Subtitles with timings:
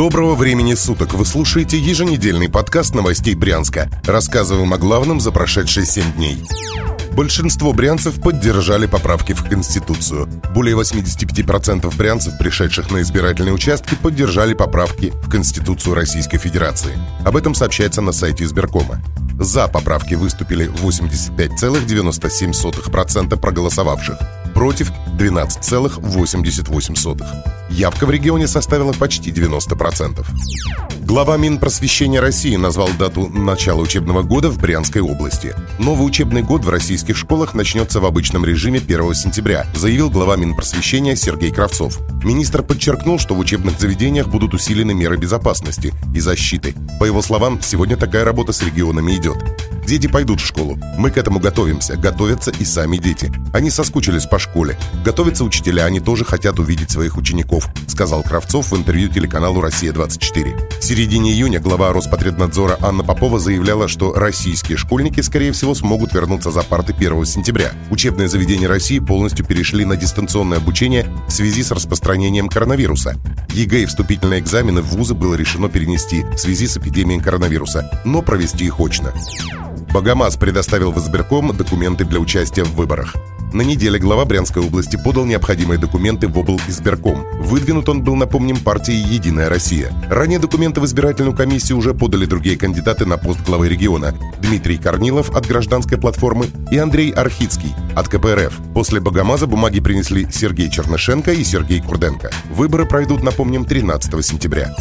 [0.00, 1.12] Доброго времени суток!
[1.12, 3.90] Вы слушаете еженедельный подкаст новостей Брянска.
[4.06, 6.42] Рассказываем о главном за прошедшие 7 дней.
[7.12, 10.26] Большинство брянцев поддержали поправки в Конституцию.
[10.54, 16.96] Более 85% брянцев, пришедших на избирательные участки, поддержали поправки в Конституцию Российской Федерации.
[17.26, 19.02] Об этом сообщается на сайте избиркома.
[19.38, 24.16] За поправки выступили 85,97% проголосовавших
[24.60, 27.24] против 12,88.
[27.70, 30.22] Явка в регионе составила почти 90%.
[31.06, 35.54] Глава Минпросвещения России назвал дату начала учебного года в Брянской области.
[35.78, 41.16] Новый учебный год в российских школах начнется в обычном режиме 1 сентября, заявил глава Минпросвещения
[41.16, 41.98] Сергей Кравцов.
[42.22, 46.74] Министр подчеркнул, что в учебных заведениях будут усилены меры безопасности и защиты.
[46.98, 49.38] По его словам, сегодня такая работа с регионами идет.
[49.90, 50.78] Дети пойдут в школу.
[50.98, 51.96] Мы к этому готовимся.
[51.96, 53.32] Готовятся и сами дети.
[53.52, 54.78] Они соскучились по школе.
[55.04, 60.78] Готовятся учителя, они тоже хотят увидеть своих учеников, сказал Кравцов в интервью телеканалу «Россия-24».
[60.78, 66.52] В середине июня глава Роспотребнадзора Анна Попова заявляла, что российские школьники, скорее всего, смогут вернуться
[66.52, 67.72] за парты 1 сентября.
[67.90, 73.16] Учебные заведения России полностью перешли на дистанционное обучение в связи с распространением коронавируса.
[73.54, 78.22] ЕГЭ и вступительные экзамены в вузы было решено перенести в связи с эпидемией коронавируса, но
[78.22, 79.12] провести их очно.
[79.92, 83.16] Богомаз предоставил в избирком документы для участия в выборах.
[83.52, 86.60] На неделе глава Брянской области подал необходимые документы в обл.
[86.68, 87.26] избирком.
[87.40, 89.92] Выдвинут он был, напомним, партией «Единая Россия».
[90.08, 94.14] Ранее документы в избирательную комиссию уже подали другие кандидаты на пост главы региона.
[94.40, 98.56] Дмитрий Корнилов от гражданской платформы и Андрей Архицкий от КПРФ.
[98.72, 102.30] После Богомаза бумаги принесли Сергей Чернышенко и Сергей Курденко.
[102.50, 104.72] Выборы пройдут, напомним, 13 сентября.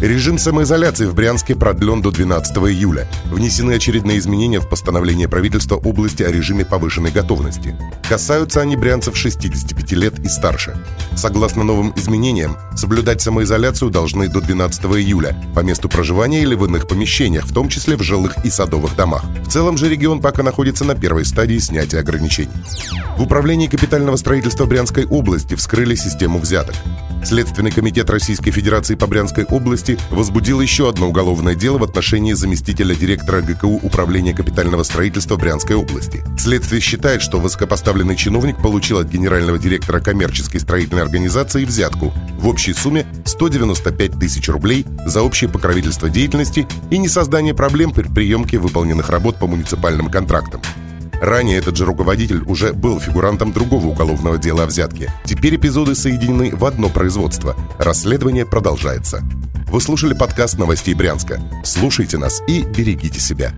[0.00, 3.06] Режим самоизоляции в Брянске продлен до 12 июля.
[3.26, 7.76] Внесены очередные изменения в постановление правительства области о режиме повышенной готовности.
[8.08, 10.74] Касаются они брянцев 65 лет и старше.
[11.16, 16.88] Согласно новым изменениям, соблюдать самоизоляцию должны до 12 июля по месту проживания или в иных
[16.88, 19.24] помещениях, в том числе в жилых и садовых домах.
[19.44, 22.48] В целом же регион пока находится на первой стадии снятия ограничений.
[23.18, 26.74] В Управлении капитального строительства Брянской области вскрыли систему взяток.
[27.22, 32.94] Следственный комитет Российской Федерации по Брянской области возбудил еще одно уголовное дело в отношении заместителя
[32.94, 36.24] директора ГКУ Управления капитального строительства Брянской области.
[36.38, 42.72] Следствие считает, что высокопоставленный чиновник получил от генерального директора коммерческой строительной организации взятку в общей
[42.72, 49.38] сумме 195 тысяч рублей за общее покровительство деятельности и несоздание проблем при приемке выполненных работ
[49.38, 50.60] по муниципальным контрактам.
[51.20, 55.12] Ранее этот же руководитель уже был фигурантом другого уголовного дела о взятке.
[55.24, 57.54] Теперь эпизоды соединены в одно производство.
[57.78, 59.22] Расследование продолжается.
[59.70, 61.40] Вы слушали подкаст новостей Брянска.
[61.62, 63.52] Слушайте нас и берегите себя.